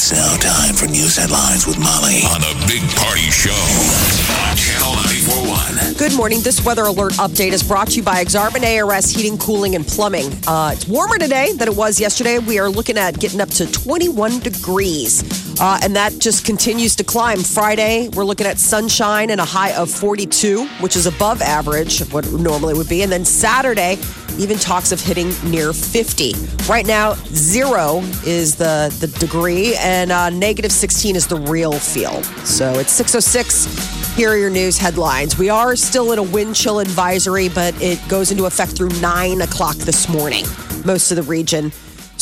[0.00, 4.94] It's now time for news headlines with Molly on the Big Party Show on Channel
[4.94, 5.94] 941.
[5.94, 6.40] Good morning.
[6.40, 10.30] This weather alert update is brought to you by Exarban ARS Heating, Cooling, and Plumbing.
[10.46, 12.38] Uh, it's warmer today than it was yesterday.
[12.38, 15.24] We are looking at getting up to 21 degrees.
[15.60, 17.40] Uh, and that just continues to climb.
[17.40, 22.12] Friday, we're looking at sunshine and a high of 42, which is above average of
[22.12, 23.02] what it normally would be.
[23.02, 23.98] And then Saturday,
[24.38, 26.34] even talks of hitting near 50.
[26.68, 32.22] Right now, zero is the, the degree, and uh, negative 16 is the real feel.
[32.44, 34.16] So it's 606.
[34.16, 35.38] Here are your news headlines.
[35.38, 39.42] We are still in a wind chill advisory, but it goes into effect through 9
[39.42, 40.44] o'clock this morning,
[40.84, 41.72] most of the region.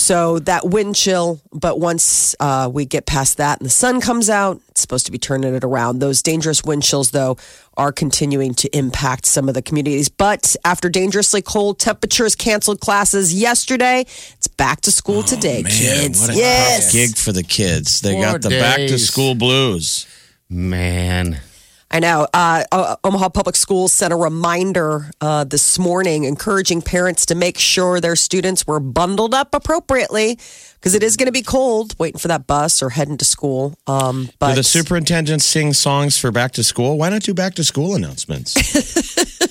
[0.07, 4.31] So that wind chill, but once uh, we get past that and the sun comes
[4.31, 5.99] out, it's supposed to be turning it around.
[5.99, 7.39] Those dangerous wind chills, though,
[7.77, 10.09] are continuing to impact some of the communities.
[10.09, 14.03] But after dangerously cold temperatures canceled classes yesterday,
[14.35, 16.21] it's back to school today, Man, kids.
[16.21, 16.85] what a yes.
[16.85, 18.01] tough gig for the kids.
[18.01, 20.07] They Four got the back to school blues.
[20.49, 21.41] Man.
[21.91, 22.27] I know.
[22.35, 28.01] Uh, Omaha Public Schools sent a reminder uh, this morning encouraging parents to make sure
[28.01, 30.39] their students were bundled up appropriately
[30.75, 33.75] because it is going to be cold waiting for that bus or heading to school.
[33.87, 36.99] Um, but Do the superintendents sing songs for back to school?
[36.99, 38.55] Why not do back to school announcements?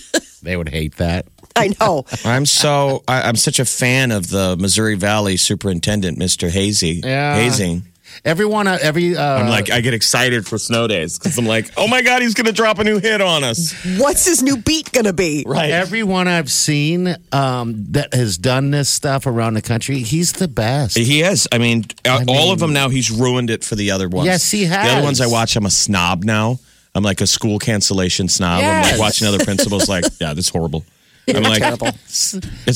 [0.45, 1.25] They would hate that.
[1.56, 2.06] I know.
[2.25, 6.50] I'm so I, I'm such a fan of the Missouri Valley superintendent, Mr.
[6.50, 7.02] Hazy.
[7.03, 7.38] Yeah.
[7.39, 7.81] Hoesing.
[8.24, 9.16] Everyone, uh, every.
[9.18, 12.22] Uh, I'm like, I get excited for snow days because I'm like, oh my god,
[12.22, 13.74] he's gonna drop a new hit on us.
[13.98, 15.44] What's his new beat going to be?
[15.48, 15.72] Right.
[15.72, 20.98] everyone I've seen um, that has done this stuff around the country, he's the best.
[20.98, 21.48] He is.
[21.52, 22.90] I mean, uh, all of them now.
[22.90, 24.25] He's ruined it for the other ones.
[24.25, 24.88] Yes, he has.
[24.88, 26.59] The other ones I watch, I'm a snob now.
[26.94, 28.64] I'm like a school cancellation snob.
[28.64, 29.90] I'm like watching other principals.
[29.90, 30.86] Like, yeah, that's horrible.
[31.36, 31.62] I'm like,
[32.08, 32.34] it's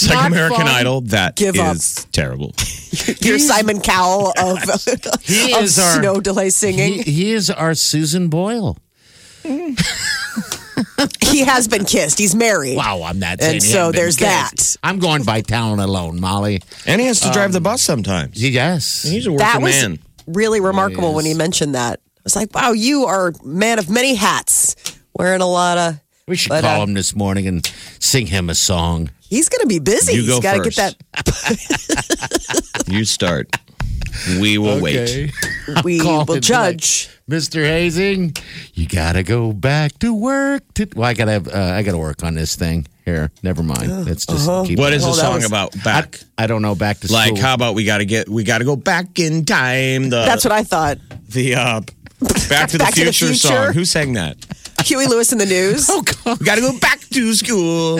[0.07, 0.67] like Not American fun.
[0.67, 1.01] Idol.
[1.01, 1.75] That Give up.
[1.75, 2.53] is terrible.
[3.21, 4.59] You're Simon Cowell of,
[5.23, 6.93] He of is our- snow delay singing.
[6.93, 8.77] He, he is our Susan Boyle.
[9.43, 9.75] he
[11.41, 12.17] has been kissed.
[12.17, 12.75] He's married.
[12.77, 14.77] Wow, I'm not And he so hasn't been there's kissed.
[14.83, 16.61] I'm going by talent alone, Molly.
[16.85, 18.41] And he has to drive the um, bus sometimes.
[18.41, 19.03] Yes.
[19.03, 19.99] He's a working That was man.
[20.27, 21.99] really remarkable when he mentioned that.
[22.25, 24.75] It's like, wow, you are a man of many hats,
[25.17, 25.99] wearing a lot of.
[26.29, 27.65] We should but, call uh, him this morning and
[27.99, 29.09] sing him a song.
[29.19, 30.13] He's going to be busy.
[30.13, 30.99] You go He's got to get first.
[32.77, 32.85] that.
[32.87, 33.55] You start.
[34.39, 35.31] We will wait.
[35.83, 37.09] We will it judge.
[37.29, 37.63] Mr.
[37.63, 38.41] Hoesing,
[38.73, 40.63] you gotta go back to work.
[40.73, 43.29] To, well, I gotta have, uh, I gotta work on this thing here.
[43.43, 44.05] Never mind.
[44.05, 44.79] Let's just keep.
[44.79, 45.75] What is the song was- about?
[45.83, 46.19] Back.
[46.39, 46.73] I don't know.
[46.73, 47.41] Back to like, school.
[47.41, 50.09] how about we got to get we got to go back in time?
[50.09, 50.97] The That's what I thought.
[51.29, 51.81] the uh,
[52.49, 53.47] Back to the Back to the Future Future?
[53.47, 53.73] song.
[53.73, 54.37] Who sang that?
[54.89, 55.87] Huey Lewis and the News.
[55.91, 56.39] Oh God!
[56.39, 57.99] We got to go back to school.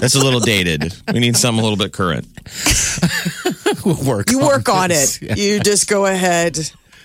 [0.00, 0.94] That's a little dated.
[1.12, 2.26] We need something a little bit current.
[3.84, 4.30] We'll work.
[4.30, 5.18] you on work on this.
[5.22, 5.38] it.
[5.38, 6.58] You just go ahead.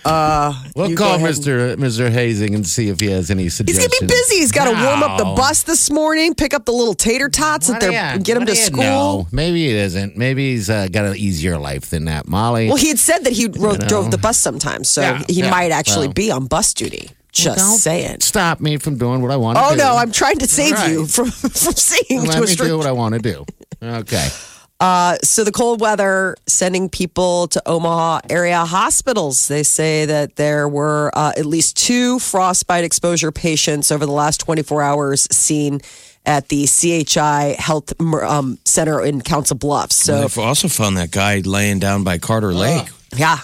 [0.04, 1.76] Uh, We'll call Mr.
[1.76, 2.10] Mr.
[2.10, 3.84] Hoesing and see if he has any suggestions.
[3.92, 4.36] He's gonna be busy.
[4.36, 7.68] He's got to warm up the bus this morning, pick up the little tater tots
[7.68, 8.82] that they're do you- get him to school.
[8.82, 9.28] know?
[9.32, 10.16] Maybe it isn't.
[10.16, 12.68] Maybe he's uh, got an easier life than that, Molly.
[12.68, 15.50] Well, he had said that he rode, drove the bus sometimes, so Yeah, he yeah,
[15.50, 16.14] might actually well.
[16.14, 17.10] be on bus duty.
[17.34, 18.20] Just Don't saying.
[18.20, 19.58] Stop me from doing what I want.
[19.58, 19.82] Oh to do.
[19.82, 22.46] Oh no, I'm trying to save All you from from seeing Let to a me
[22.46, 23.44] strict do what I want to do.
[23.82, 24.28] Okay.
[24.80, 29.46] Uh, so the cold weather sending people to Omaha area hospitals.
[29.48, 34.40] They say that there were uh, at least two frostbite exposure patients over the last
[34.40, 35.80] 24 hours seen
[36.26, 39.96] at the CHI Health um, Center in Council Bluffs.
[39.96, 42.88] So They've also found that guy laying down by Carter Lake.
[43.16, 43.38] yeah,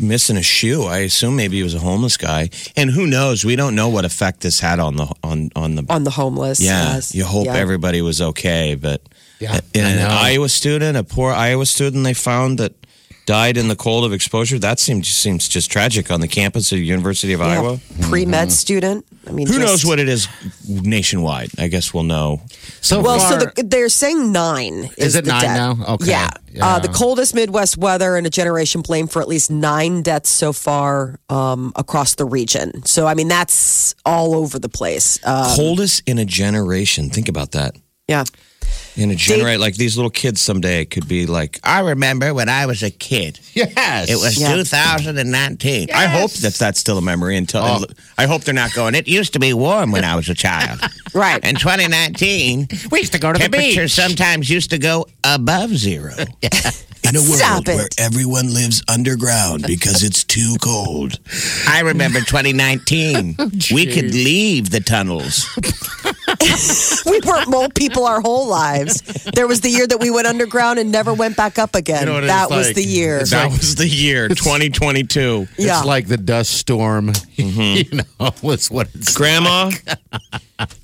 [0.00, 0.84] missing a shoe.
[0.84, 2.50] I assume maybe he was a homeless guy.
[2.76, 3.44] And who knows?
[3.44, 5.84] We don't know what effect this had on the on on the.
[5.88, 6.60] on the homeless.
[6.60, 7.14] yeah, yes.
[7.14, 7.56] you hope Yeah.
[7.56, 9.00] everybody was okay, but
[9.38, 9.98] Yeah, an.
[9.98, 12.72] Iowa student, a poor Iowa student, they found that
[13.26, 14.58] died in the cold of exposure.
[14.58, 17.78] That seems seems just tragic on the campus of the University of Iowa.
[18.02, 18.50] pre med mm-hmm.
[18.50, 19.04] student.
[19.28, 20.28] I mean, Who just- knows what it is
[20.66, 21.50] nationwide?
[21.58, 22.40] I guess we'll know.
[22.82, 24.90] So Well, far, so the, they're saying nine.
[24.96, 25.56] Is, Is it nine death.
[25.78, 25.84] now?
[25.94, 26.10] Okay.
[26.10, 26.30] Yeah.
[26.52, 26.66] Yeah.
[26.66, 30.52] Uh, the coldest Midwest weather in a generation blamed for at least nine deaths so
[30.52, 32.84] far um, across the region.
[32.86, 35.20] So, I mean, that's all over the place.
[35.22, 37.10] Uh, Coldest in a generation.
[37.10, 37.76] Think about that.
[38.08, 38.24] yeah.
[38.96, 42.66] And to generate like these little kids someday could be like, I remember when I
[42.66, 43.38] was a kid.
[43.54, 44.10] Yes.
[44.10, 44.54] It was Yeah.
[44.54, 45.88] 2019.
[45.94, 47.84] I hope that that's still a memory until Oh.
[48.18, 48.94] I hope they're not going.
[48.94, 50.80] It used to be warm when I was a child.
[51.12, 51.42] Right.
[51.44, 53.60] In 2019, We used to go to the beach.
[53.74, 56.12] temperatures sometimes used to go above zero.
[57.02, 57.74] In a world Stop it.
[57.74, 61.18] where everyone lives underground because it's too cold.
[61.66, 63.36] I remember 2019.
[63.72, 65.48] we could leave the tunnels.
[67.06, 69.00] we weren't mole people our whole lives.
[69.34, 72.06] There was the year that we went underground and never went back up again.
[72.06, 72.76] You know that was like?
[72.76, 73.18] the year.
[73.18, 75.48] It's That was the year 2022.
[75.58, 75.78] yeah.
[75.78, 77.12] It's like the dust storm.
[77.34, 78.04] you know,
[78.42, 79.70] it's what it's Grandma,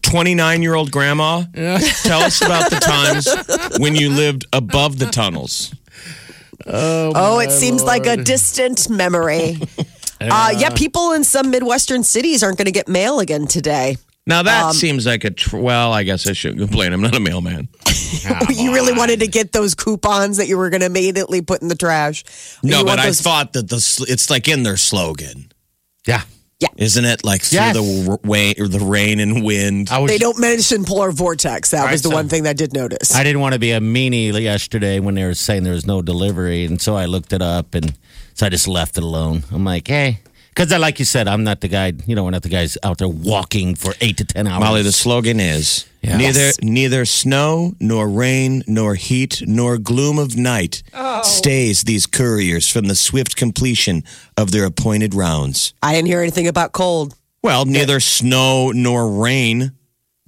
[0.03, 1.43] 29 year old grandma,
[2.03, 5.75] tell us about the times when you lived above the tunnels.
[6.67, 9.59] oh, it seems like a distant memory.
[10.21, 13.97] Uh, yeah, people in some Midwestern cities aren't going to get mail again today.
[14.27, 15.93] Now that Um, seems like a tr- well.
[15.93, 16.93] I guess I shouldn't complain.
[16.93, 17.69] I'm not a mailman.
[18.51, 21.69] you really wanted to get those coupons that you were going to immediately put in
[21.69, 22.25] the trash.
[22.63, 25.53] No, but want I thought that the sl- it's like in their slogan,
[26.07, 26.23] Yeah.
[26.59, 26.69] Yeah.
[26.79, 27.23] Isn't it?
[27.23, 27.77] Like through Yes.
[27.77, 29.89] the r- rain or the rain and wind.
[29.91, 31.71] I was They don't mention polar vortex.
[31.73, 33.15] That Right, was the so- one thing that I did notice.
[33.15, 36.01] I didn't want to be a meanie yesterday when they were saying there was no
[36.01, 37.93] delivery, and so I looked it up, and
[38.33, 39.45] so I just left it alone.
[39.53, 40.21] I'm like, hey,
[40.57, 41.93] because like you said, I'm not the guy.
[42.07, 44.61] You know, we're not the guys out there walking for eight to ten hours.
[44.61, 46.17] Molly, the slogan is Yeah.
[46.17, 51.23] neither neither snow nor rain nor heat nor gloom of night Oh.
[51.23, 54.03] stays these couriers from the swift completion
[54.37, 55.75] of their appointed rounds.
[55.83, 57.15] I didn't hear anything about cold.
[57.43, 59.73] Well, neither snow nor rain.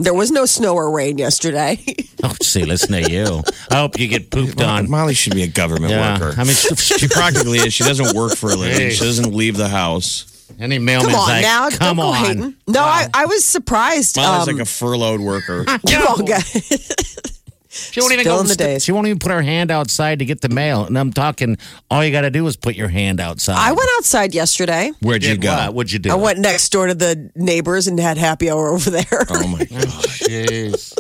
[0.01, 1.79] There was no snow or rain yesterday.
[2.23, 3.43] oh, see, listen to you.
[3.71, 4.89] I hope you get pooped on.
[4.89, 6.41] Molly should be a government Yeah, worker.
[6.41, 7.75] I mean, she practically is.
[7.75, 8.79] She doesn't work for a living.
[8.79, 8.91] Hey.
[8.91, 10.53] She doesn't leave the house.
[10.61, 11.69] any mailman's Come on like, now.
[11.71, 12.25] come Don't go on.
[12.25, 12.55] hating.
[12.69, 14.17] No, I, I was surprised.
[14.17, 15.65] Molly's um, like a furloughed worker.
[15.89, 17.38] come on, guys.
[17.71, 18.85] She won't even Still go in the st- days.
[18.85, 20.85] She won't even put her hand outside to get the mail.
[20.87, 21.59] And I'm talking,
[21.91, 23.57] all you got to do is put your hand outside.
[23.59, 24.91] I went outside yesterday.
[25.01, 25.55] Where'd you Did go?
[25.55, 25.75] what?
[25.75, 26.11] What'd you do?
[26.11, 29.05] I went next door to the neighbors and had happy hour over there.
[29.31, 30.23] Oh my gosh.
[30.23, 30.95] Jeez.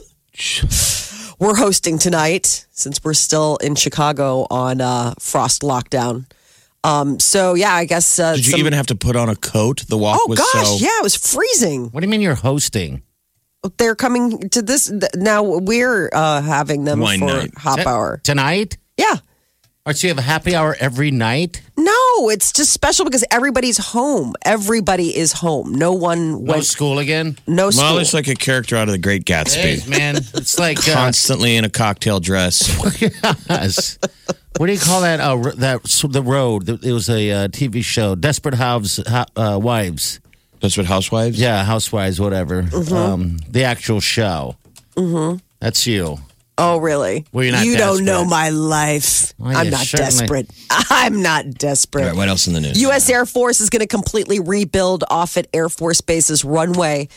[1.38, 6.26] We're hosting tonight since we're still in Chicago on uh, frost lockdown.
[6.85, 8.19] Um, so yeah, I guess.
[8.19, 9.85] Uh, Did you some- even have to put on a coat?
[9.88, 10.76] The walk Oh was gosh, so.
[10.76, 11.88] yeah, it was freezing.
[11.91, 13.03] What do you mean you're hosting?
[13.76, 15.43] They're coming to this th- now.
[15.43, 17.50] We're uh, having them Wine for night.
[17.56, 18.20] hop T- hour.
[18.22, 18.78] Tonight?
[18.96, 19.16] Yeah.
[19.84, 21.62] Or so you have a happy hour every night?
[21.76, 24.34] No, it's just special because everybody's home.
[24.44, 25.75] Everybody is home.
[25.75, 26.64] No one No went.
[26.66, 27.37] school again?
[27.46, 27.84] No school.
[27.84, 29.88] Molly's like a character out of The Great Hey, Gatsby.
[29.88, 30.16] man.
[30.16, 30.78] It's like.
[30.87, 32.69] Uh, Constantly in a cocktail dress.
[33.49, 33.99] yes.
[34.58, 35.20] What do you call that?
[35.20, 36.69] Uh, that the road.
[36.69, 38.99] It was a uh, TV show, Desperate House
[39.37, 40.20] uh, Wives.
[40.60, 41.40] That's what housewives.
[41.40, 42.62] Yeah, Housewives, whatever.
[42.64, 42.94] Mm-hmm.
[42.94, 44.56] Um, the actual show.
[44.96, 45.38] Mm-hmm.
[45.60, 46.19] That's you.
[46.58, 47.25] oh, really?
[47.32, 48.31] Well, you're not you don't know desperate.
[48.31, 49.32] my life.
[49.38, 50.50] Well, I'm you not certainly- desperate.
[50.90, 52.02] I'm not desperate.
[52.02, 52.81] All right, what else in the news?
[52.82, 53.08] U.S.
[53.08, 57.08] Air Force is going to completely rebuild Offutt Air Force Base's runway.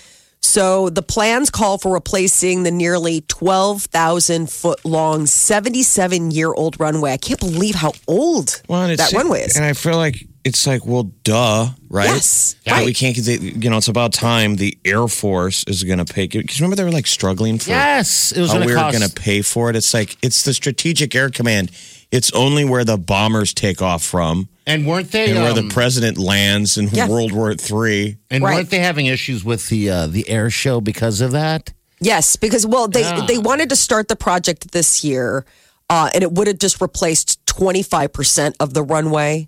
[0.43, 7.11] So the plans call for replacing the nearly 12,000 foot long, 77 year old runway.
[7.13, 9.55] I can't believe how old Well, and that it's- runway is.
[9.55, 12.05] And I feel like it's like, well, duh, right?
[12.07, 12.85] Yes, Yeah, right.
[12.85, 13.15] we can't.
[13.17, 16.27] You know, it's about time the Air Force is going to pay.
[16.27, 18.31] Because remember, they were like struggling for Yes.
[18.31, 19.75] It was how we to were going to pay for it.
[19.75, 21.71] It's like it's the Strategic Air Command.
[22.11, 25.29] It's only where the bombers take off from, and weren't they?
[25.31, 27.07] and where um, the president lands in Yeah.
[27.07, 28.17] World War Three.
[28.29, 28.55] and Right.
[28.55, 31.71] weren't they having issues with the uh, the air show because of that?
[32.01, 33.25] Yes, because well, they Yeah.
[33.27, 35.45] they wanted to start the project this year,
[35.89, 39.47] uh, and it would have just replaced twenty five percent of the runway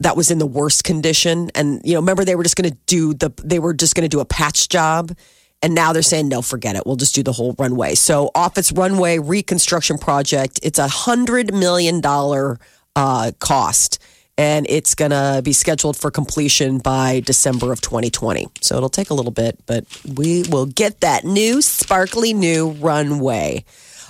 [0.00, 1.50] that was in the worst condition.
[1.54, 4.02] And you know, remember they were just going to do the they were just going
[4.02, 5.16] to do a patch job,
[5.62, 6.82] and now they're saying no, forget it.
[6.86, 7.94] We'll just do the whole runway.
[7.94, 12.58] So Offutt's runway reconstruction project, it's a hundred million dollar
[12.96, 13.98] uh, cost.
[14.36, 18.48] And it's going to be scheduled for completion by December of 2020.
[18.62, 19.84] So it'll take a little bit, but
[20.16, 23.64] we will get that new, sparkly new runway.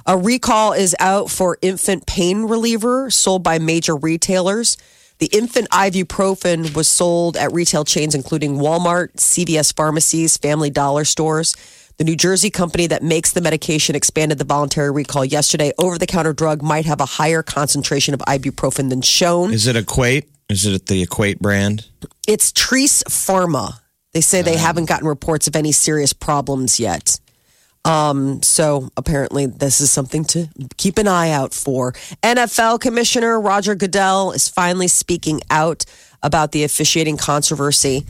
[0.07, 4.79] A recall is out for infant pain reliever sold by major retailers.
[5.19, 11.55] The infant ibuprofen was sold at retail chains including Walmart, CVS pharmacies, Family Dollar stores.
[11.97, 15.73] The New Jersey company that makes the medication expanded the voluntary recall yesterday.
[15.79, 19.53] Over the counter drug might have a higher concentration of ibuprofen than shown.
[19.53, 20.29] Is it Equate?
[20.49, 21.87] Is it the Equate brand?
[22.27, 23.79] It's Tris Pharma.
[24.13, 27.19] They say they uh, haven't gotten reports of any serious problems yet.
[27.85, 31.93] Um, so apparently, this is something to keep an eye out for.
[32.23, 35.85] NFL Commissioner Roger Goodell is finally speaking out
[36.23, 38.07] about the officiating controversy.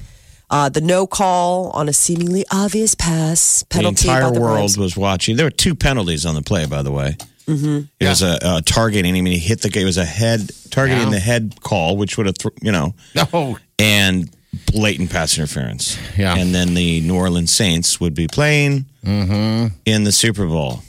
[0.51, 4.03] Uh, the no call on a seemingly obvious pass penalty.
[4.05, 4.09] The penalty.
[4.27, 4.79] entire the world Rams.
[4.79, 5.37] was watching.
[5.37, 7.17] There were two penalties on the play, by the way.
[7.49, 7.81] Mm-hmm.
[7.99, 9.17] It was a, a targeting.
[9.17, 9.77] I mean, he hit the.
[9.81, 11.11] It was a head targeting Yeah.
[11.11, 12.95] the head call, which would have, th- you know,
[13.33, 13.59] No.
[13.79, 14.31] and
[14.73, 15.99] blatant pass interference.
[16.17, 16.35] Yeah.
[16.37, 19.75] And then the New Orleans Saints would be playing mm-hmm.
[19.85, 20.81] in the Super Bowl.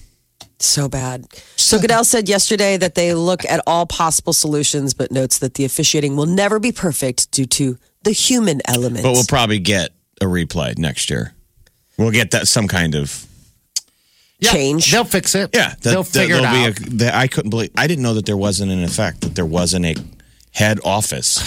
[0.59, 1.27] So bad.
[1.57, 5.65] So Goodell said yesterday that they look at all possible solutions, but notes that the
[5.65, 9.03] officiating will never be perfect due to the human element.
[9.03, 9.91] But we'll probably get
[10.21, 11.33] a replay next year.
[11.97, 13.25] We'll get that some kind of
[14.39, 14.91] Yeah, Change.
[14.91, 15.49] They'll fix it.
[15.53, 15.69] yeah.
[15.69, 16.79] that- they'll that figure it there'll out.
[16.79, 17.71] a- that I couldn't believe.
[17.77, 19.21] I didn't know that there wasn't an effect.
[19.21, 19.95] That there wasn't a
[20.51, 21.39] head office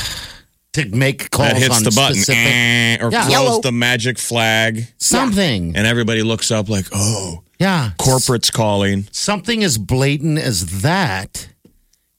[0.74, 3.22] to make calls that hits on the button specific eh, or Yeah.
[3.22, 3.60] throws Yellow.
[3.60, 5.74] the magic flag, something.
[5.76, 11.48] and everybody looks up like, "Oh, yeah, corporate's calling." something as blatant as that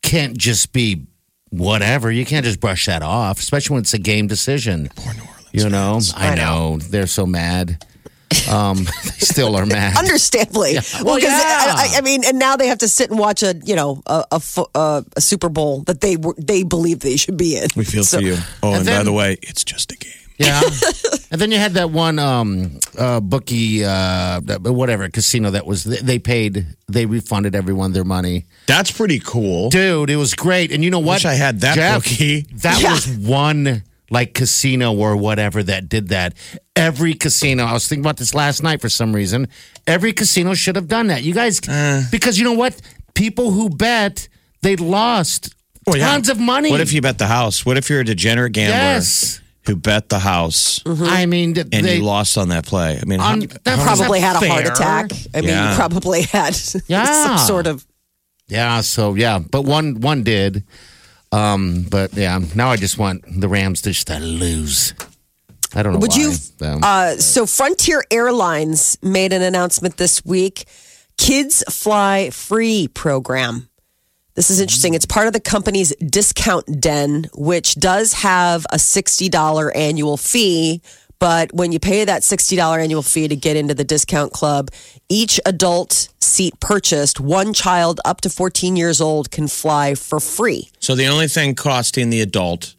[0.02, 1.04] can't just be
[1.52, 2.12] whatever.
[2.12, 4.90] You can't just brush that off, especially when it's a game decision.
[4.96, 5.36] Poor New Orleans.
[5.54, 6.44] You know, I, I know.
[6.76, 6.78] know.
[6.80, 7.84] they're so mad.
[8.50, 9.96] Um, they still are mad.
[9.98, 11.74] Understandably, Well, well, because yeah.
[11.78, 14.24] I, I mean, and now they have to sit and watch a you know a
[14.32, 17.68] a, fo- uh, a Super Bowl that they were they believe they should be in.
[17.76, 18.38] We feel So- for you.
[18.64, 20.14] Oh, and, by then- the way, it's just a game.
[20.40, 20.62] Yeah.
[21.32, 25.84] and then you had that one um, uh, bookie, uh, whatever casino that was.
[25.84, 26.66] They paid.
[26.88, 28.46] They refunded everyone their money.
[28.66, 29.70] That's pretty cool.
[29.70, 30.72] Dude, it was great.
[30.72, 31.16] And you know what?
[31.16, 32.42] Wish I had that Jeff, bookie.
[32.64, 32.94] That Yeah.
[32.94, 36.34] was one like casino or whatever that did that.
[36.76, 37.64] Every casino.
[37.66, 39.48] I was thinking about this last night for some reason.
[39.88, 41.24] Every casino should have done that.
[41.24, 42.04] You guys, Uh.
[42.12, 42.80] because you know what?
[43.14, 44.28] People who bet
[44.62, 45.54] they lost
[45.88, 46.12] Oh, yeah.
[46.12, 46.70] tons of money.
[46.72, 47.66] What if you bet the house?
[47.66, 49.40] What if you're a degenerate gambler Yes.
[49.66, 53.00] who bet the house I mean, th- and they, you lost on that play?
[53.02, 54.74] I mean, how, On- that how Probably had a heart fair?
[54.74, 55.12] attack.
[55.34, 55.76] I mean, Yeah.
[55.76, 56.56] probably had
[56.88, 57.26] Yeah.
[57.26, 57.86] some sort of.
[58.48, 60.64] Yeah, so yeah, but one one did.
[61.32, 64.94] Um, but yeah, now I just want the Rams to just lose.
[65.74, 66.00] I don't know.
[66.00, 66.34] Would why, you?
[66.58, 66.80] though.
[66.82, 70.66] Uh, so Frontier Airlines made an announcement this week.
[71.18, 73.70] Kids Fly Free program.
[74.36, 74.94] This is interesting.
[74.94, 80.82] It's part of the company's discount den, which does have a $60 annual fee.
[81.20, 84.70] But when you pay that $60 annual fee to get into the discount club,
[85.10, 90.70] each adult seat purchased, one child up to 14 years old can fly for free.
[90.80, 92.76] So the only thing costing the adult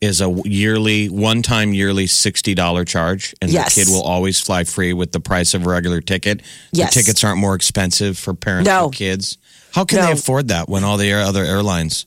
[0.00, 3.74] is a yearly, one-time yearly sixty dollar charge, and Yes.
[3.74, 6.40] the kid will always fly free with the price of a regular ticket.
[6.70, 6.94] Yes.
[6.94, 8.84] The tickets aren't more expensive for parents No.
[8.84, 9.38] and kids.
[9.72, 10.06] How can No.
[10.06, 12.06] they afford that when all the other airlines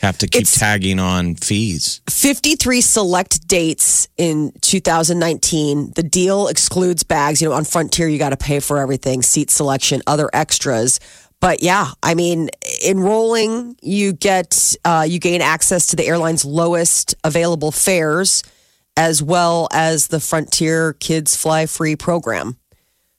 [0.00, 2.00] have to keep It's- tagging on fees?
[2.08, 5.92] 53 select dates in 2019.
[5.94, 7.40] The deal excludes bags.
[7.40, 11.00] You know, on Frontier, you got to pay for everything seat selection, other extras.
[11.40, 12.50] But yeah, I mean,
[12.86, 18.42] enrolling, you get, uh, you gain access to the airline's lowest available fares,
[18.96, 22.56] as well as the Frontier Kids Fly Free program.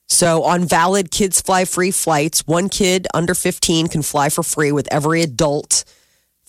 [0.08, 4.70] So, on valid Kids Fly Free flights, one kid under 15 can fly for free
[4.70, 5.84] with every adult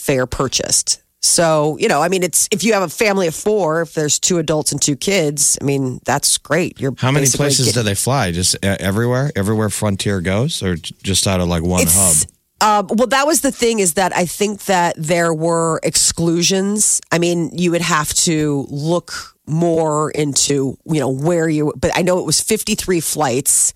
[0.04, 1.02] fare purchased.
[1.22, 4.20] So, you know, I mean, it's if you have a family of four, if there's
[4.20, 6.82] two adults and two kids, I mean, that's great.
[6.82, 8.32] You're How many places getting- do they fly?
[8.34, 12.16] Just uh, everywhere, everywhere Frontier goes, or just out of like one hub?
[12.60, 17.00] Uh, well, that was the thing is that I think that there were exclusions.
[17.12, 19.14] I mean, you would have to look
[19.46, 23.74] more into, you know, where you, but I know it was 53 flights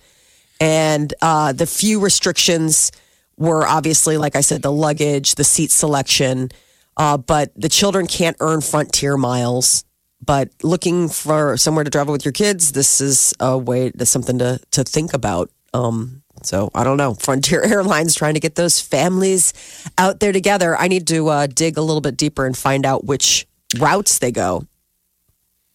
[0.59, 2.91] and uh, the few restrictions
[3.37, 6.49] were obviously, like I said, the luggage, the seat selection,
[6.97, 9.83] uh, but the children can't earn frontier miles.
[10.23, 14.39] But looking for somewhere to travel with your kids, this is a way, that's something
[14.39, 15.51] to to think about.
[15.73, 17.13] Um, so I don't know.
[17.13, 19.53] Frontier Airlines trying to get those families
[19.97, 20.75] out there together.
[20.75, 24.31] I need to uh, dig a little bit deeper and find out which routes they
[24.31, 24.65] go.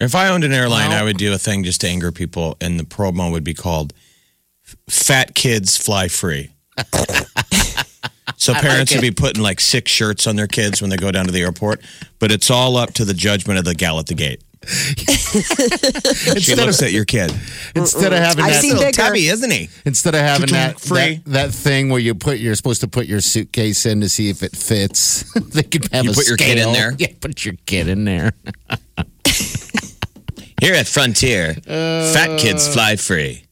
[0.00, 2.80] If I owned an airline, I would do a thing just to anger people, and
[2.80, 3.92] the promo would be called
[4.88, 6.51] "Fat Kids Fly Free."
[8.36, 11.26] So parents would be putting like six shirts on their kids when they go down
[11.26, 11.80] to the airport,
[12.18, 14.42] but it's all up to the judgment of the gal at the gate.
[16.38, 17.32] she looks at your kid.
[17.74, 19.02] instead of having I've that, seen Little bigger.
[19.02, 19.68] tubby, isn't he?
[19.84, 21.16] instead of having that, Free.
[21.16, 24.28] that that thing where you put you're supposed to put your suitcase in to see
[24.30, 25.24] if it fits.
[25.50, 26.94] they could have You a put your kid in there?
[26.96, 28.32] Yeah, put your kid in there.
[30.60, 33.44] Here at Frontier, fat kids uh, fly free.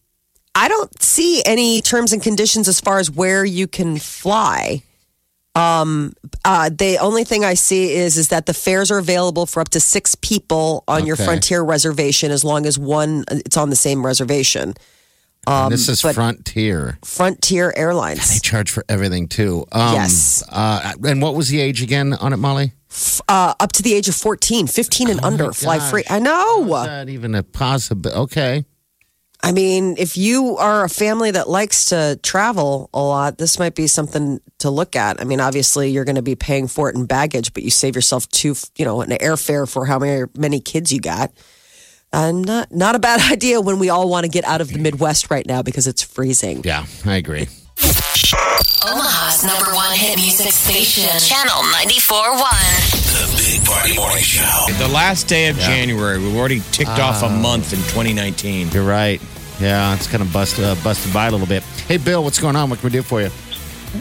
[0.60, 4.82] I don't see any terms and conditions as far as where you can fly.
[5.54, 6.12] Um,
[6.44, 9.70] uh, the only thing I see is is that the fares are available for up
[9.70, 11.24] to six people on your Okay.
[11.24, 14.74] Frontier reservation, as long as one it's on the same reservation.
[15.46, 16.98] And this is but- Frontier.
[17.04, 19.64] Frontier They Airlines, charge for everything too.
[19.72, 20.42] Um, Yes.
[20.48, 22.72] Uh, and what was the age again on it, Molly?
[23.28, 25.90] uh, up to the age of 14, 15 and under, fly gosh.
[25.90, 26.04] free.
[26.10, 26.66] I Is know.
[26.84, 28.10] that even a possible?
[28.12, 28.64] Okay.
[29.42, 33.74] I mean, if you are a family that likes to travel a lot, this might
[33.74, 35.20] be something to look at.
[35.20, 37.94] I mean, obviously, you're going to be paying for it in baggage, but you save
[37.94, 41.32] yourself two, you know, an airfare for how many many kids you got.
[42.12, 44.78] Uh, not not a bad idea when we all want to get out of the
[44.78, 46.62] Midwest right now because it's freezing.
[46.64, 47.48] Yeah, I agree.
[48.82, 53.00] Omaha's number one hit music station, Channel 94.1.
[53.12, 54.59] The Big Party Morning Show.
[54.80, 58.70] The last day of January, we've already ticked off a month in 2019.
[58.70, 59.20] You're right.
[59.60, 61.62] Yeah, it's kind of busted uh, busted by a little bit.
[61.86, 62.70] Hey, Bill, what's going on?
[62.70, 63.26] What can we do for you?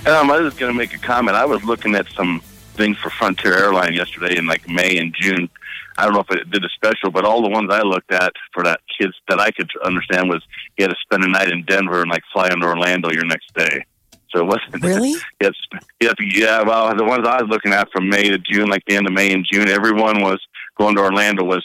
[0.10, 1.36] Um, I was going to make a comment.
[1.36, 2.42] I was looking at some
[2.76, 5.50] things for Frontier Airline yesterday in like May and June.
[5.98, 8.32] I don't know if it did a special, but all the ones I looked at
[8.54, 10.42] for that kids that I could understand was
[10.78, 13.54] you had to spend a night in Denver and like fly into Orlando your next
[13.54, 13.84] day.
[14.30, 15.10] So it wasn't Really?
[15.12, 17.92] You had to sp- you had to- yeah, well, the ones I was looking at
[17.92, 20.40] from May to June, like the end of May and June, everyone was
[20.80, 21.64] going to Orlando was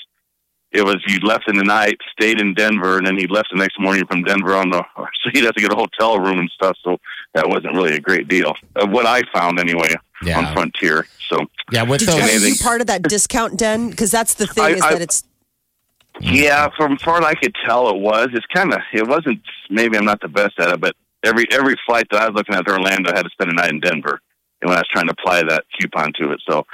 [0.72, 3.56] it was you left in the night, stayed in Denver, and then he left the
[3.58, 4.82] next morning from Denver on the.
[5.22, 6.76] So he'd have to get a hotel room and stuff.
[6.84, 6.98] So
[7.32, 8.54] that wasn't really a great deal.
[8.76, 10.38] Uh, what I found anyway Yeah.
[10.38, 11.06] on Frontier.
[11.30, 11.38] So
[11.72, 12.42] Yeah, with Did those.
[12.42, 13.88] you, you part of that discount den?
[13.88, 15.22] Because that's the thing I- is I- that it's
[16.20, 18.28] yeah, from far as I could tell, it was.
[18.34, 18.80] It's kind of.
[18.92, 19.40] It wasn't.
[19.70, 20.94] Maybe I'm not the best at it, but
[21.24, 23.54] every every flight that I was looking at to Orlando I had to spend a
[23.54, 24.20] night in Denver,
[24.60, 26.66] and when I was trying to apply that coupon to it, so.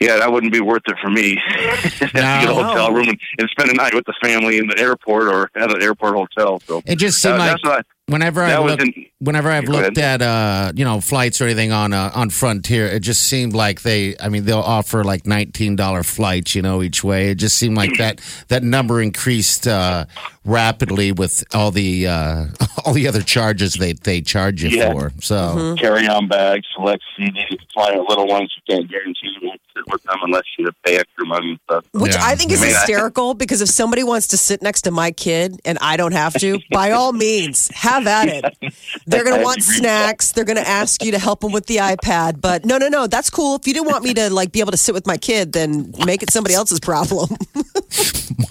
[0.00, 1.34] Yeah, that wouldn't be worth it for me.
[1.98, 4.78] to get a hotel room and, and spend a night with the family in the
[4.78, 6.60] airport or at an airport hotel.
[6.66, 9.66] So It just seemed Uh, like that's whenever I that was looked, in- whenever I've
[9.66, 13.22] Go looked at uh, you know flights or anything on uh, on Frontier, it just
[13.22, 14.16] seemed like they.
[14.18, 17.30] I mean, they'll offer like nineteen dollar flights, you know, each way.
[17.30, 20.04] It just seemed like that that number increased uh,
[20.44, 22.46] rapidly with all the uh,
[22.84, 24.92] all the other charges they they charge you Yeah.
[24.92, 25.12] for.
[25.20, 25.74] So Mm-hmm.
[25.76, 28.52] carry-on bags, select CDs, flying little ones.
[28.56, 31.84] You can't guarantee you won't sit with them unless you pay extra money and stuff.
[31.92, 32.24] Which Yeah.
[32.24, 34.90] I think is I mean, I- hysterical because if somebody wants to sit next to
[34.90, 38.74] my kid and I don't have to, by all means, have at it.
[39.06, 40.32] They're going to want snacks.
[40.32, 42.40] They're going to ask you to help them with the iPad.
[42.40, 43.56] But no, no, no, that's cool.
[43.56, 45.92] If you didn't want me to like be able to sit with my kid, then
[46.06, 47.28] make it somebody else's problem.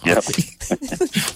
[0.06, 0.24] Yep.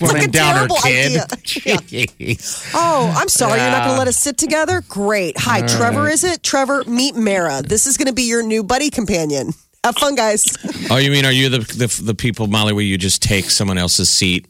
[0.02, 1.22] running a down her terrible kid.
[1.22, 1.26] idea.
[1.78, 2.72] Jeez.
[2.74, 3.60] oh, I'm sorry.
[3.60, 4.84] You're not going to let us sit together?
[4.88, 5.38] Great.
[5.38, 6.44] Hi, Trevor, is it?
[6.44, 7.62] Trevor, meet Mara.
[7.62, 9.54] This is going to be your new buddy companion.
[9.84, 10.46] Have fun, guys.
[10.90, 13.78] Oh, you mean are you the, the the people, Molly, where you just take someone
[13.78, 14.46] else's seat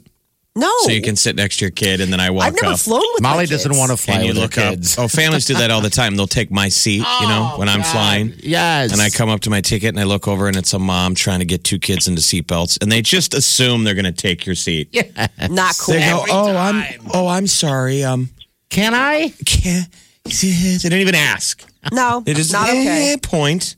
[0.56, 0.72] No.
[0.84, 2.80] so you can sit next to your kid, and then I walk I've never up.
[2.80, 3.64] flown with my Molly kids.
[3.64, 4.98] doesn't want to fly and you with her look kids.
[4.98, 5.06] up.
[5.06, 6.16] Oh, families do that all the time.
[6.16, 7.92] They'll take my seat, you know, when I'm God.
[7.92, 8.34] flying.
[8.38, 8.92] Yes.
[8.94, 11.16] And I come up to my ticket and I look over and it's a mom
[11.16, 14.46] trying to get two kids into seatbelts, and they just assume they're going to take
[14.46, 14.90] your seat.
[14.92, 15.28] Yeah.
[15.50, 15.96] Not cool.
[15.96, 18.04] They go, Every "Oh, I'm oh, I'm sorry.
[18.04, 18.30] Um,
[18.70, 19.34] Can I?
[19.46, 19.88] can't."
[20.26, 21.64] They didn't even ask.
[21.92, 23.14] No, They just not okay.
[23.14, 23.76] eh, point,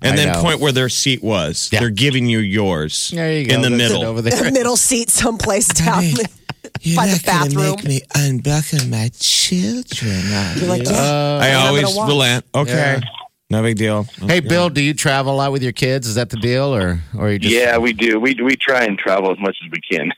[0.00, 0.40] and I then know.
[0.42, 1.68] point where their seat was.
[1.72, 1.80] Yeah.
[1.80, 3.10] They're giving you yours.
[3.14, 3.54] There you go.
[3.54, 4.04] In the That's middle.
[4.04, 6.04] over The middle seat someplace down.
[6.80, 7.64] You're By the not gonna bathroom.
[7.76, 10.20] make me unbuckle my children.
[10.56, 11.38] You're like, yeah.
[11.42, 12.44] I I'm always relent.
[12.54, 13.00] Okay, Yeah.
[13.50, 14.04] no big deal.
[14.26, 16.06] Hey, Bill, do you travel a lot with your kids?
[16.08, 17.54] Is that the deal, or or you just?
[17.54, 18.18] Yeah, we do.
[18.18, 20.12] We we try and travel as much as we can.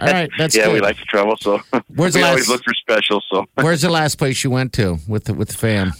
[0.00, 0.74] All right, that's yeah, good.
[0.74, 1.60] we like to travel, so
[1.94, 3.24] Where's the last- always look for specials.
[3.30, 5.92] So, Where's the last place you went to with the, with the fam?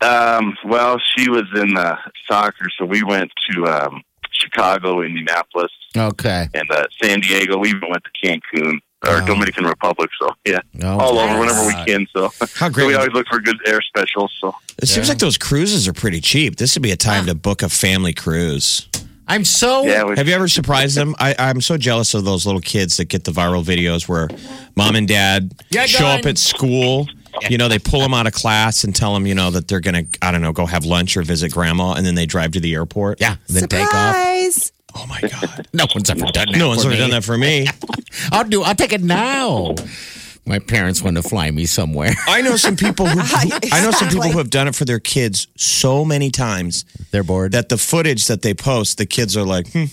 [0.00, 1.96] Um, well, she was in uh,
[2.30, 6.48] soccer, so we went to um, Chicago, Indianapolis, Okay.
[6.54, 7.58] and uh, San Diego.
[7.58, 9.26] We even went to Cancun or Oh.
[9.26, 10.10] Dominican Republic.
[10.20, 12.06] So, yeah, Oh, all over whenever we can.
[12.16, 12.86] So, How so great!
[12.86, 14.32] we always look for good air specials.
[14.40, 16.56] So, it seems like those cruises are pretty cheap.
[16.56, 18.88] This would be a time to book a family cruise.
[19.28, 19.84] I'm so.
[19.84, 21.14] yeah, we, Have you ever surprised them?
[21.18, 24.28] I, I'm so jealous of those little kids that get the viral videos where
[24.76, 27.08] mom and dad Yeah, show up at school.
[27.50, 29.80] You know, they pull them out of class and tell them, you know, that they're
[29.80, 32.52] going to, I don't know, go have lunch or visit grandma, and then they drive
[32.52, 33.20] to the airport.
[33.20, 33.36] Yeah.
[33.48, 34.14] And then take off.
[34.14, 34.72] Surprise.
[34.94, 35.66] Oh my God.
[35.74, 36.58] No one's ever done that.
[36.58, 37.00] no one's for ever me.
[37.00, 37.66] done that for me.
[38.32, 38.62] I'll do.
[38.62, 39.74] I'll take it now.
[40.46, 42.12] My parents want to fly me somewhere.
[42.26, 44.84] I know some people who, who- I know some people who have done it for
[44.84, 47.52] their kids so many times They're bored.
[47.52, 49.84] that the footage that they post, the kids are like, hmm.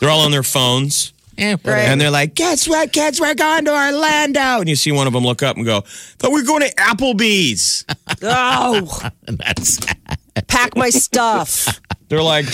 [0.00, 1.12] they're all on their phones.
[1.38, 1.56] Eh.
[1.64, 1.78] Right.
[1.80, 3.20] And they're like, guess what, kids?
[3.20, 4.60] We're going to Orlando.
[4.60, 5.82] And you see one of them look up and go,
[6.18, 7.84] thought we're going to Applebee's.
[8.22, 9.78] Oh, That's.
[10.42, 11.80] Pack my stuff.
[12.08, 12.46] They're like,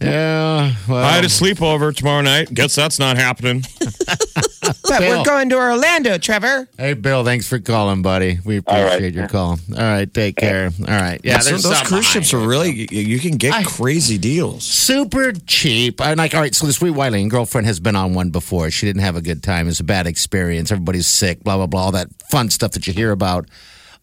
[0.00, 0.72] Yeah.
[0.88, 2.52] Well, I had a sleepover tomorrow night.
[2.54, 3.64] Guess that's not happening.
[3.80, 5.18] but Bill.
[5.18, 6.68] we're going to Orlando, Trevor.
[6.78, 8.38] Hey, Bill, thanks for calling, buddy.
[8.44, 9.12] We appreciate All right.
[9.14, 9.50] your call.
[9.76, 10.70] All right, take care.
[10.80, 11.20] All right.
[11.24, 14.62] Yeah, So there's those cruise ships are really, you, you can get I- crazy deals.
[14.64, 16.00] super cheap.
[16.00, 18.70] I'm like, all right, so this sweet Wileen girlfriend has been on one before.
[18.70, 19.66] She didn't have a good time.
[19.66, 20.70] It's a bad experience.
[20.70, 23.48] Everybody's sick, blah, blah, blah, all that fun stuff that you hear about.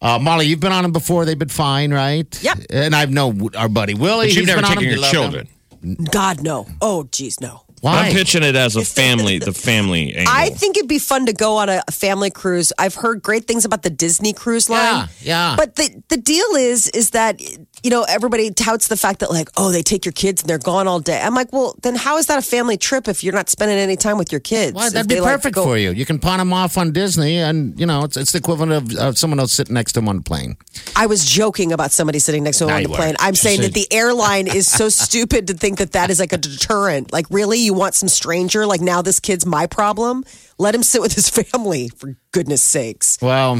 [0.02, 1.24] Uh, Molly, you've been on them before.
[1.24, 2.42] They've been fine, right?
[2.42, 2.58] Yep.
[2.70, 4.26] And I've known our buddy Willie.
[4.26, 5.48] But you've He's never taken your children.
[5.82, 6.04] him.
[6.10, 6.66] God, no.
[6.80, 7.62] Oh, geez, no.
[7.82, 8.06] Why?
[8.06, 10.32] I'm pitching it as a family, the family angle.
[10.32, 12.72] I think it'd be fun to go on a family cruise.
[12.78, 14.78] I've heard great things about the Disney cruise line.
[14.80, 15.56] Yeah, yeah.
[15.56, 17.40] But the the deal is is that
[17.82, 20.58] you know everybody touts the fact that like oh they take your kids and they're
[20.58, 21.20] gone all day.
[21.20, 23.96] I'm like, well then how is that a family trip if you're not spending any
[23.96, 24.76] time with your kids?
[24.86, 25.90] If that'd be they, like, perfect go- for you.
[25.92, 28.96] You can pawn them off on Disney, and you know it's, it's the equivalent of,
[28.98, 30.56] of someone else sitting next to them on the plane.
[30.96, 33.00] I was joking about somebody sitting next to Nah, on the plane.
[33.00, 33.16] weren't.
[33.20, 36.38] I'm saying that the airline is so stupid to think that that is like a
[36.38, 37.12] deterrent.
[37.12, 38.66] Like, really, you want some stranger?
[38.66, 40.24] Like, now this kid's my problem.
[40.62, 43.18] Let him sit with his family, for goodness sakes.
[43.20, 43.56] Well,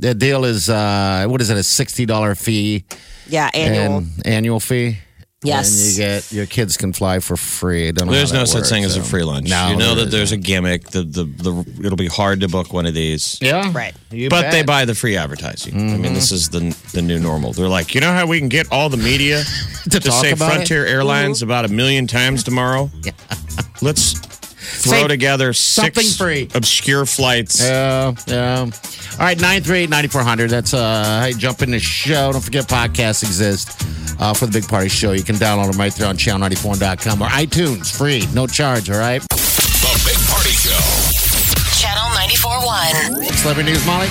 [0.00, 1.58] the deal is uh, what is it?
[1.58, 2.84] A sixty dollar fee
[3.26, 3.98] Yeah, annual.
[3.98, 4.98] and annual fee.
[5.44, 5.68] Yes.
[5.70, 7.88] and you get your kids can fly for free.
[7.88, 9.48] I don't know There's no that such works, thing as a free lunch.
[9.48, 10.44] No, you know there that there's a isn't.
[10.44, 10.88] gimmick.
[10.90, 13.38] The, the the it'll be hard to book one of these.
[13.42, 13.94] yeah, Right.
[14.10, 14.52] You but bet.
[14.52, 15.74] they buy the free advertising.
[15.94, 17.52] I mean, this is the the new normal.
[17.52, 19.44] They're like, you know how we can get all the media
[19.90, 22.90] to, talk say about Frontier Airlines about a million times tomorrow?
[23.82, 24.14] Let's
[24.68, 26.48] throw Say together six something free.
[26.54, 27.60] obscure flights.
[27.62, 28.60] Yeah, yeah.
[28.60, 30.48] All right, 938-9400.
[30.48, 32.32] That's uh hey, jump in the show.
[32.32, 33.82] Don't forget podcasts exist
[34.20, 35.12] uh, for the Big Party Show.
[35.12, 39.20] You can download them right there on channel94.com or iTunes, free, no charge, all right?
[39.30, 40.78] The Big Party Show.
[41.80, 43.24] Channel 94.1.
[43.34, 44.08] Celebrity News, Molly?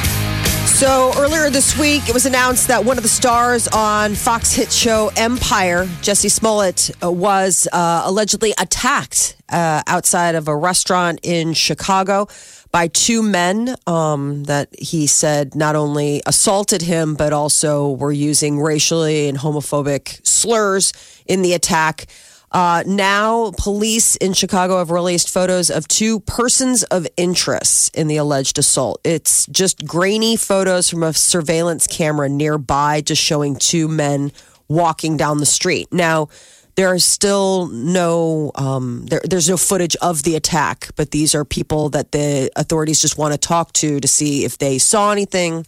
[0.78, 4.72] So earlier this week, it was announced that one of the stars on Fox hit
[4.72, 11.54] show Empire, Jussie Smollett, uh, was uh, allegedly attacked uh, outside of a restaurant in
[11.54, 12.28] Chicago
[12.70, 18.60] by two men um, that he said not only assaulted him but also were using
[18.60, 20.94] racially and homophobic slurs
[21.26, 22.06] in the attack.
[22.52, 28.18] Uh, now, police in Chicago have released photos of two persons of interest in the
[28.18, 29.02] alleged assault.
[29.04, 34.32] It's just grainy photos from a surveillance camera nearby, just showing two men
[34.70, 35.90] walking down the street.
[35.92, 36.30] Now,
[36.78, 41.44] there is still no um, there, there's no footage of the attack, but these are
[41.44, 45.66] people that the authorities just want to talk to to see if they saw anything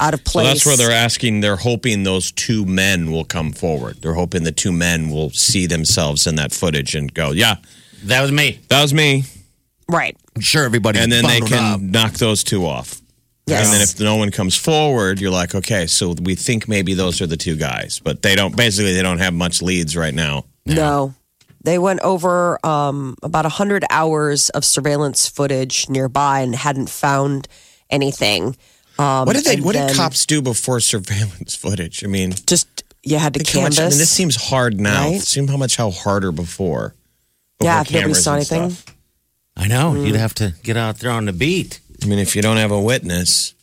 [0.00, 0.46] out of So place.
[0.48, 1.40] that's where they're asking.
[1.40, 3.98] They're hoping those two men will come forward.
[4.02, 7.56] They're hoping the two men will see themselves in that footage and go, "Yeah,
[8.04, 8.58] That was me.
[8.68, 9.24] that was me."
[9.88, 10.16] right.
[10.34, 10.98] I'm sure everybody.
[10.98, 11.80] and then they can up.
[11.80, 13.00] knock those two off.
[13.46, 13.66] Yes.
[13.66, 17.20] And then if no one comes forward, you're like, okay, so we think maybe those
[17.20, 18.56] are the two guys, but they don't.
[18.56, 20.44] Basically, they don't have much leads right now.
[20.64, 21.12] No.
[21.64, 27.46] They went over um, about 100 hours of surveillance footage nearby and hadn't found
[27.90, 28.56] anything.
[28.98, 29.54] Um, What did they?
[29.54, 32.04] and What did cops do before surveillance footage?
[32.04, 32.68] I mean, Just,
[33.02, 35.04] you had to think how much- I mean, this seems hard now.
[35.06, 35.16] Right?
[35.16, 36.94] It seemed how much how harder before.
[37.60, 38.70] yeah, if nobody saw anything.
[38.70, 38.94] stuff.
[39.56, 39.92] I know.
[39.92, 40.06] Mm.
[40.06, 41.80] You'd have to get out there on the beat.
[42.02, 43.54] I mean, if you don't have a witness,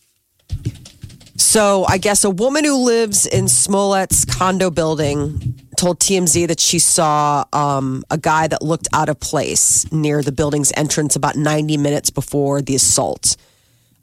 [1.37, 6.79] So I guess a woman who lives in Smollett's condo building told TMZ that she
[6.79, 11.77] saw um, a guy that looked out of place near the building's entrance about 90
[11.77, 13.37] minutes before the assault.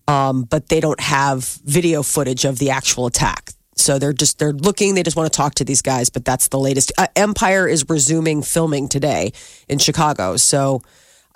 [0.09, 3.51] Um, but they don't have video footage of the actual attack.
[3.77, 4.95] So they're just they're looking.
[4.95, 6.09] They just want to talk to these guys.
[6.11, 6.93] But that's the latest.
[6.97, 9.33] Uh, Empire is resuming filming today
[9.69, 10.37] in Chicago.
[10.37, 10.83] So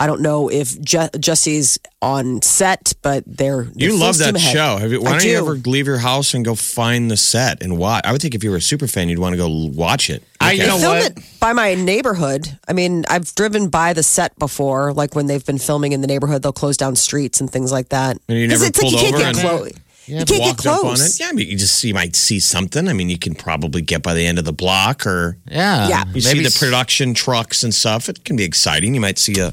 [0.00, 4.78] I don't know if Je- Jussie's on set, but they're, they're you love that show.
[4.78, 7.62] Have you, why I don't you ever leave your house and go find the set
[7.62, 8.02] and watch?
[8.06, 10.24] I would think if you were a super fan, you'd want to go watch it.
[10.40, 11.12] I- you They know film what?
[11.18, 12.48] it by my neighborhood.
[12.66, 16.06] I mean, I've driven by the set before, like when they've been filming in the
[16.06, 18.16] neighborhood, they'll close down streets and things like that.
[18.26, 19.70] And you 'Cause never it's like pulled you can't get and- close.
[20.06, 21.16] you can't get walked on close.
[21.16, 21.20] it.
[21.20, 22.88] Yeah, I mean, you just you might see something.
[22.88, 25.88] I mean, you can probably get by the end of the block, or Yeah.
[25.88, 26.04] Yeah.
[26.14, 28.08] you see the production trucks and stuff.
[28.08, 28.94] It can be exciting.
[28.94, 29.52] You might see a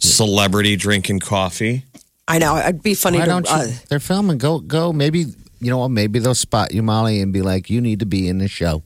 [0.00, 1.84] celebrity drinking coffee.
[2.26, 2.56] I know.
[2.56, 3.30] It'd be funny Why to.
[3.30, 3.54] don't you?
[3.54, 4.38] Uh, they're filming.
[4.38, 4.92] Go, go.
[4.92, 5.20] Maybe
[5.60, 5.88] you know what?
[5.88, 8.82] Maybe they'll spot you, Molly, and be like, "You need to be in the show."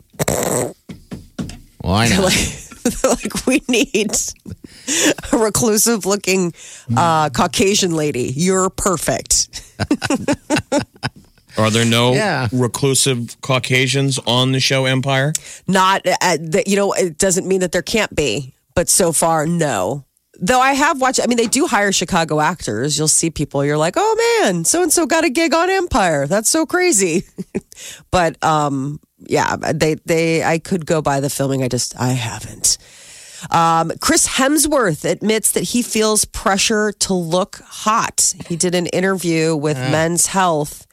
[1.81, 2.33] Why not?
[3.05, 4.11] like we need
[5.33, 6.53] a reclusive looking
[6.97, 8.33] uh, Caucasian lady.
[8.35, 9.49] You're perfect.
[11.57, 12.49] Are there no Yeah.
[12.53, 15.33] reclusive Caucasians on the show Empire?
[15.69, 16.93] Not uh, that you know.
[16.93, 20.05] It doesn't mean that there can't be, but so far, no.
[20.41, 21.21] Though I have watched.
[21.23, 22.99] I mean, they do hire Chicago actors.
[22.99, 23.65] You'll see people.
[23.65, 26.27] You're like, oh man, so and so got a gig on Empire.
[26.27, 27.25] That's so crazy.
[28.11, 30.43] but um, yeah, they they.
[30.43, 31.63] I could go by the filming.
[31.63, 32.79] I just I haven't.
[33.51, 38.35] Um, Chris Hemsworth admits that he feels pressure to look hot.
[38.49, 40.87] He did an interview with Men's Health.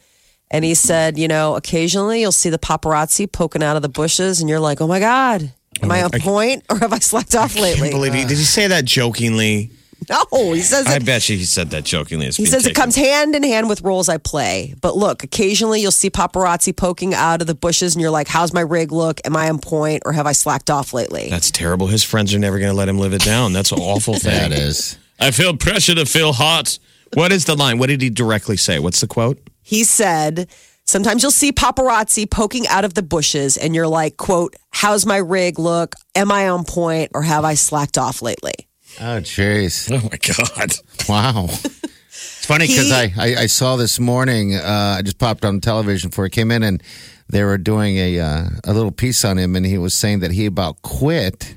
[0.53, 4.41] And he said, you know, occasionally you'll see the paparazzi poking out of the bushes,
[4.41, 7.35] and you're like, oh my God, am I oh, on point or have I slept
[7.35, 7.89] off I lately?
[7.89, 8.37] can't believe he did.
[8.37, 9.71] He say that jokingly?
[10.09, 12.25] No, he says I bet you he said that jokingly.
[12.25, 12.81] It's He being says it taken.
[12.81, 14.73] comes hand in hand with roles I play.
[14.81, 18.51] But look, occasionally you'll see paparazzi poking out of the bushes, and you're like, "How's
[18.51, 19.21] my rig look?
[19.25, 21.85] Am I on point, or have I slacked off lately?" That's terrible.
[21.85, 23.53] His friends are never going to let him live it down.
[23.53, 24.31] That's an awful thing.
[24.31, 24.97] That is.
[25.19, 26.79] I feel pressure to feel hot.
[27.13, 27.77] What is the line?
[27.77, 28.79] What did he directly say?
[28.79, 29.37] What's the quote?
[29.61, 30.49] He said,
[30.91, 35.15] Sometimes you'll see paparazzi poking out of the bushes, and you're like, "Quote: How's my
[35.15, 35.95] rig look?
[36.15, 38.67] Am I on point, or have I slacked off lately?"
[38.99, 39.89] Oh, jeez.
[39.89, 40.17] Oh my
[40.57, 40.73] God.
[41.07, 41.45] Wow.
[41.47, 45.61] It's funny because He- I, I, I saw this morning, uh, I just popped on
[45.61, 46.83] television before I came in, and
[47.29, 50.31] they were doing a, uh, a little piece on him, and he was saying that
[50.31, 51.55] he about quit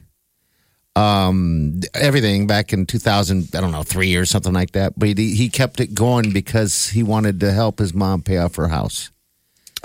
[0.94, 4.96] um, everything back in 2000, I don't know, three years, something like that.
[4.96, 8.54] But he, he kept it going because he wanted to help his mom pay off
[8.54, 9.10] her house.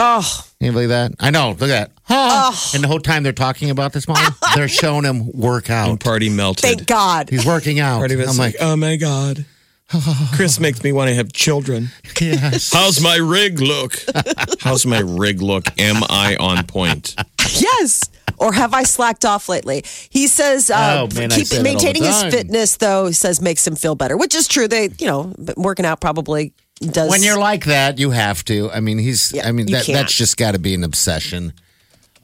[0.02, 1.12] Oh, Can you believe that?
[1.20, 1.50] I know.
[1.50, 1.92] Look at that.
[2.04, 2.52] Huh.
[2.74, 4.18] And the whole time they're talking about this mom,
[4.56, 6.00] they're showing him work And out.
[6.00, 6.62] party melted.
[6.64, 7.30] thank God.
[7.30, 8.00] He's working out.
[8.00, 9.46] Party was I'm like, like, oh my God.
[10.36, 11.90] Chris makes me want to have children.
[12.22, 12.72] yes.
[12.72, 13.96] How's my rig look?
[14.60, 15.66] How's my rig look?
[15.80, 17.16] Am I on point?
[17.60, 18.02] Yes.
[18.38, 19.84] Or have I slacked off lately?
[20.10, 23.14] He says, uh, Oh, man, keep say that all the maintaining his fitness, though, he
[23.14, 24.68] says makes him feel better, which is true.
[24.68, 26.54] They, you know, working out probably
[26.88, 27.10] does.
[27.10, 28.72] when you're like that, you have to.
[28.72, 29.32] I mean, he's.
[29.34, 29.98] Yeah, I mean, you that, can't.
[29.98, 31.54] that's just got to be an obsession.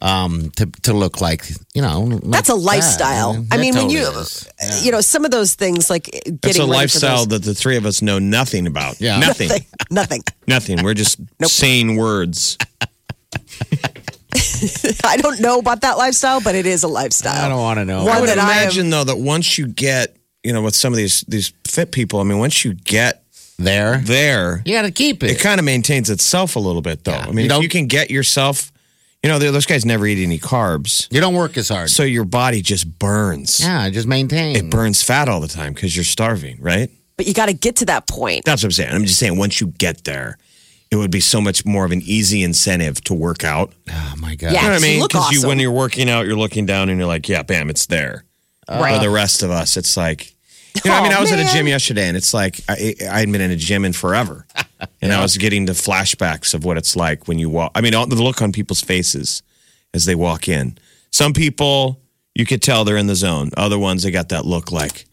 [0.01, 2.01] Um, to to look like you know.
[2.01, 2.57] like that's a that.
[2.59, 3.31] lifestyle.
[3.31, 4.47] I That mean, when totally you, is.
[4.83, 7.43] you know, some of those things like getting It's a ready for lifestyle those- that
[7.43, 8.99] the three of us know nothing about.
[8.99, 9.17] Yeah.
[9.19, 9.47] Nothing.
[9.49, 9.65] Nothing.
[9.89, 10.23] Nothing.
[10.47, 10.83] Nothing.
[10.83, 12.57] We're just saying words.
[15.03, 17.43] I don't know about that lifestyle, but it is a lifestyle.
[17.43, 18.03] I don't want to know.
[18.03, 20.75] One I would that I am- imagine though that once you get, you know, with
[20.75, 23.23] some of these these fit people, I mean, once you get
[23.57, 23.97] there.
[23.97, 25.31] there, You got to keep it.
[25.31, 27.11] it kind of maintains itself a little bit, though.
[27.11, 27.25] Yeah.
[27.27, 28.71] I mean, You if you can get yourself,
[29.23, 31.89] you know, those guys never eat any carbs, you don't work as hard.
[31.89, 33.59] so your body just burns.
[33.61, 34.55] yeah, just maintain.
[34.55, 36.89] It burns fat all the time because you're starving, right?
[37.17, 38.43] But you got to get to that point.
[38.45, 38.91] That's what I'm saying.
[38.93, 40.37] I'm just saying, once you get there,
[40.91, 43.71] it would be so much more of an easy incentive to work out.
[43.89, 44.51] oh my god.
[44.51, 44.61] Yeah.
[44.61, 44.99] You know what I mean?
[44.99, 47.69] look Because you, when you're working out, you're looking down and you're like, yeah, bam,
[47.69, 48.25] it's there.
[48.69, 48.95] Right.
[48.97, 50.34] For the rest of us, it's like,
[50.83, 53.19] you know, I mean, I was at a gym yesterday and it's like, I, I
[53.19, 54.45] hadn't been in a gym in forever.
[55.01, 57.71] And I was getting the flashbacks of what it's like when you walk.
[57.75, 59.43] I mean, all, the look on people's faces
[59.93, 60.77] as they walk in.
[61.11, 62.01] Some people,
[62.33, 63.51] you could tell they're in the zone.
[63.55, 65.05] Other ones, they got that look like,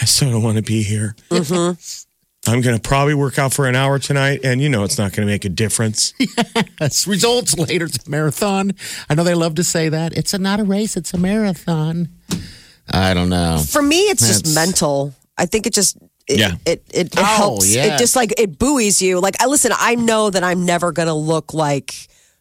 [0.00, 1.14] I still don't want to be here.
[1.30, 2.08] Mm-hmm.
[2.46, 4.40] I'm going to probably work out for an hour tonight.
[4.44, 6.14] And you know, it's not going to make a difference.
[6.80, 7.86] Yes, results later.
[7.86, 8.72] It's a marathon.
[9.10, 10.16] I know they love to say that.
[10.16, 10.96] It's a, not a race.
[10.96, 12.08] It's a marathon.
[12.92, 13.58] I don't know.
[13.68, 15.14] For me, it's just mental.
[15.36, 15.96] I think it just.
[16.26, 16.56] It, Yeah.
[16.66, 17.74] it it, it Oh, helps.
[17.74, 17.94] yeah.
[17.94, 19.18] It just like it buoys you.
[19.20, 21.94] Like I listen, I know that I'm never gonna look like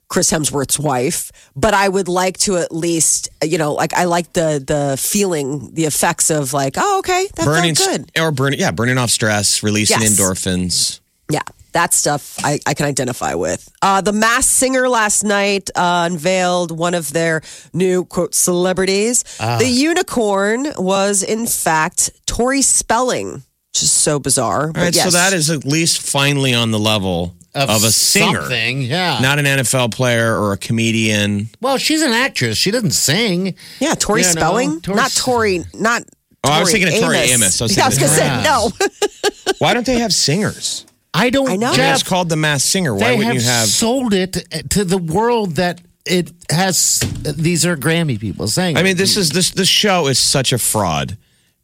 [0.09, 4.33] Chris Hemsworth's wife, but I would like to at least, you know, like I like
[4.33, 8.19] the the feeling, the effects of like, oh, okay, that burning felt good.
[8.19, 10.19] or burning yeah burning off stress releasing Yes.
[10.19, 11.41] endorphins Yeah,
[11.73, 13.69] that stuff I, I can identify with.
[13.81, 17.41] Uh, the Masked Singer last night uh, unveiled one of their
[17.73, 19.23] new quote celebrities.
[19.39, 19.57] Ah.
[19.59, 24.67] The unicorn was in fact Tori Spelling, which is so bizarre.
[24.67, 28.83] all right so that is at least finally on the level of, a singer Something,
[28.83, 29.19] yeah.
[29.19, 32.57] not an nfl player or a comedian well, she's an actress.
[32.57, 33.55] She doesn't sing.
[33.79, 36.03] yeah, Tori You know, Spelling, Tori- not Tori, not.
[36.43, 37.59] Oh, I was Tori thinking of Tori Amos.
[37.61, 38.37] I was yeah, I was thinking gonna
[38.69, 38.91] of say Tori
[39.47, 39.53] no.
[39.59, 40.85] why don't they have singers
[41.17, 41.49] I don't.
[41.49, 41.67] I know.
[41.67, 44.13] I mean, Jeff, it's called the masked singer why they wouldn't have, you have sold
[44.13, 44.33] it
[44.71, 46.99] to the world that it has.
[47.23, 48.77] These are Grammy people saying.
[48.77, 51.17] i mean this is this this show is such a fraud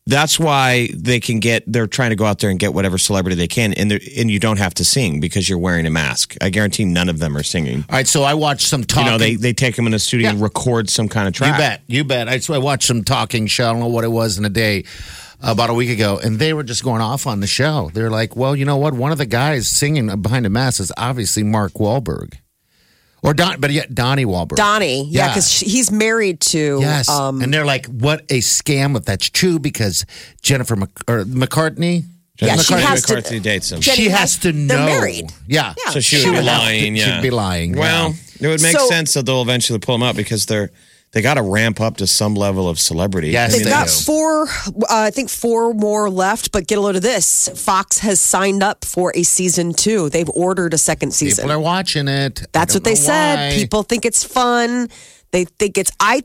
[0.05, 3.37] that's why they can get they're trying to go out there and get whatever celebrity
[3.37, 6.49] they can and and you don't have to sing because you're wearing a mask i
[6.49, 9.05] guarantee none of them are singing All right, so I watched some talking.
[9.05, 11.53] you know they they take them in the studio and record some kind of track.
[11.53, 11.81] You bet.
[11.87, 12.27] You bet.
[12.27, 13.69] I, so I watched some talking show.
[13.69, 14.83] I don't know what it was in a day
[15.43, 17.91] about a week ago, and they were just going off on the show.
[17.93, 18.93] They're like, well, you know what?
[18.93, 22.35] One of the guys singing behind the mask is obviously Mark Wahlberg.
[23.21, 24.55] Or Don, but yet Donnie Wahlberg.
[24.57, 25.27] Donnie, yeah, Yeah.
[25.29, 26.79] because he's married to.
[26.81, 27.07] Yes.
[27.07, 30.05] Um, and they're like, what a scam if that's true because
[30.41, 32.03] Jennifer Mc, or McCartney.
[32.41, 33.79] Yeah, she McCarthy, has to- dates him.
[33.79, 35.31] Jenny she has- has to they're married.
[35.47, 35.73] Yeah.
[35.85, 35.91] Yeah.
[35.91, 36.95] So she She would be would have to- lying.
[36.97, 40.03] Yeah, she'd be lying, Well, it would make So- sense that they'll eventually pull them
[40.03, 40.71] up because they're
[41.13, 43.29] they got to ramp up to some level of celebrity.
[43.29, 43.93] Yes, I They've mean, got do.
[43.93, 47.49] four, uh, I think four more left, but get a load of this.
[47.55, 50.09] Fox has signed up for a season two.
[50.09, 51.43] They've ordered a second season.
[51.43, 52.45] People are watching it.
[52.51, 53.51] That's what they said.
[53.51, 53.55] why.
[53.55, 54.89] People think it's fun.
[55.31, 56.23] They think it's, I,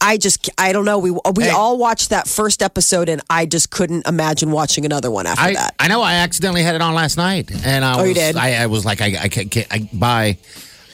[0.00, 0.98] I just, I don't know.
[0.98, 1.50] We, we Hey.
[1.50, 5.52] all watched that first episode and I just couldn't imagine watching another one after I,
[5.54, 5.74] that.
[5.78, 8.36] I know I accidentally had it on last night, and I Oh, was, you did?
[8.36, 10.38] I, I was like, I, I can't, can't I, bye.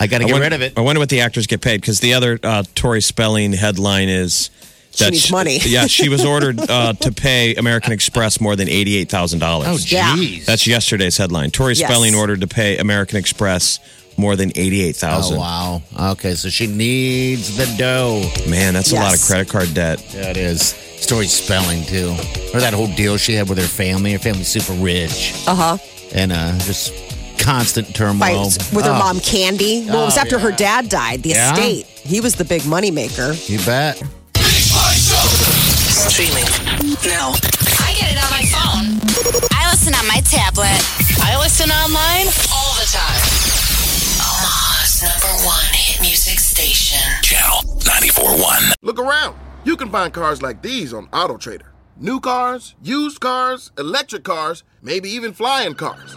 [0.01, 0.73] I got to get wonder, rid of it.
[0.77, 4.51] I wonder what the actors get paid because the other uh, Tori Spelling headline is
[4.93, 5.59] She that needs money.
[5.65, 9.91] yeah, she was ordered uh, to pay American Express more than eighty-eight thousand dollars.
[9.91, 10.15] Yeah.
[10.17, 10.45] jeez.
[10.45, 11.51] That's yesterday's headline.
[11.51, 11.89] Tori Yes.
[11.89, 13.81] Spelling ordered to pay American Express
[14.17, 15.39] more than eighty-eight Oh, thousand.
[15.39, 15.83] wow.
[16.13, 18.29] Okay, so she needs the dough.
[18.49, 20.05] Man, that's a lot of credit card debt.
[20.15, 20.75] Yeah, it is.
[20.99, 22.09] Story spelling, too.
[22.53, 24.13] Or that whole deal she had with her family.
[24.13, 25.33] Her family's super rich.
[25.47, 25.79] Uh huh.
[26.13, 26.93] And uh, just
[27.39, 28.51] constant turmoil.
[28.51, 29.87] Fights with her Oh, mom, Candy.
[29.89, 31.23] Well, it was Oh, after her dad died.
[31.23, 31.53] The Yeah?
[31.53, 31.87] estate.
[31.87, 33.33] He was the big money maker.
[33.47, 34.03] You bet.
[36.09, 36.45] Streaming
[37.07, 37.33] now.
[37.81, 39.49] I get it on my phone.
[39.53, 40.81] I listen on my tablet.
[41.23, 43.21] I listen online all the time.
[44.21, 46.99] Omaha's number one hit music station.
[47.23, 48.73] Channel 94.1.
[48.83, 49.37] Look around.
[49.65, 51.63] You can find cars like these on AutoTrader.
[51.97, 56.17] New cars, used cars, electric cars, maybe even flying cars.